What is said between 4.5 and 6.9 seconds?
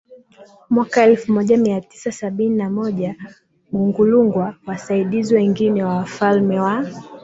Wasaidizi wengine wa Wafalme wa